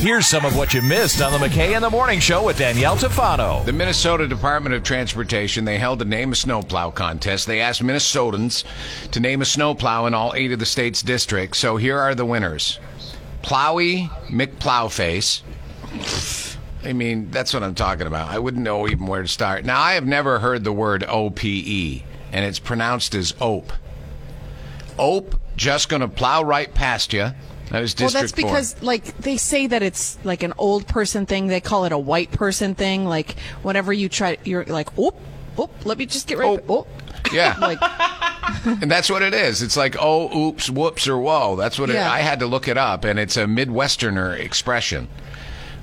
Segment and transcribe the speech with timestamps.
[0.00, 2.96] Here's some of what you missed on the McKay in the Morning Show with Danielle
[2.96, 3.64] Tafano.
[3.64, 7.46] The Minnesota Department of Transportation, they held a name a snowplow contest.
[7.46, 8.64] They asked Minnesotans
[9.12, 11.60] to name a snowplow in all eight of the state's districts.
[11.60, 12.80] So here are the winners.
[13.42, 15.42] Plowy McPlowface.
[16.84, 18.28] I mean, that's what I'm talking about.
[18.28, 19.64] I wouldn't know even where to start.
[19.64, 21.44] Now, I have never heard the word OPE,
[22.32, 23.72] and it's pronounced as OPE.
[24.98, 27.30] OPE, just going to plow right past you.
[27.72, 28.86] That is Well, that's because four.
[28.86, 31.46] like they say that it's like an old person thing.
[31.46, 33.06] They call it a white person thing.
[33.06, 35.16] Like whenever you try, you're like, oop,
[35.58, 35.70] oop.
[35.86, 36.62] Let me just get right.
[36.68, 36.86] Oh.
[36.86, 36.86] Oh,
[37.32, 37.56] Yeah.
[37.60, 37.80] like
[38.64, 39.62] And that's what it is.
[39.62, 41.56] It's like, oh, oops, whoops, or whoa.
[41.56, 45.08] That's what it, I had to look it up, and it's a Midwesterner expression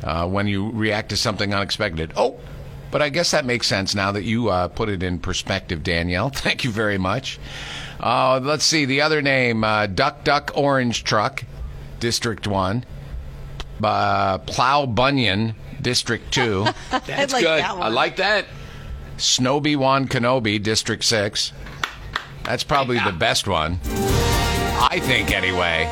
[0.03, 2.13] uh, when you react to something unexpected.
[2.15, 2.39] Oh,
[2.91, 6.29] but I guess that makes sense now that you uh, put it in perspective, Danielle.
[6.33, 7.39] Thank you very much.
[7.99, 11.43] Uh, let's see the other name: uh, Duck Duck Orange Truck,
[11.99, 12.85] District One.
[13.83, 16.65] Uh, Plow Bunyan, District Two.
[16.91, 17.59] That's like Good.
[17.61, 17.83] that one.
[17.83, 18.45] I like that.
[19.17, 21.51] Snowby Wan Kenobi, District 6.
[22.45, 23.79] That's probably the best one.
[23.83, 25.83] I think, anyway.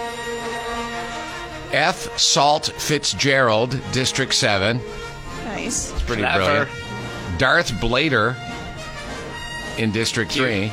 [1.73, 2.17] F.
[2.17, 4.79] Salt Fitzgerald, District 7.
[5.43, 5.91] nice.
[6.03, 6.39] Pretty Clever.
[6.45, 6.69] brilliant.
[7.37, 8.35] Darth Blader
[9.77, 10.71] in District 3.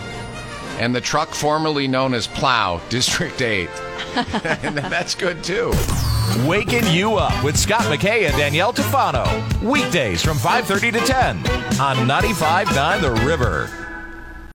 [0.78, 3.68] And the truck formerly known as Plow, District 8.
[4.62, 5.72] and that's good, too.
[6.46, 9.24] Waking you up with Scott McKay and Danielle Tafano.
[9.62, 11.36] Weekdays from 5.30 to 10
[11.80, 13.83] on 95.9 The River.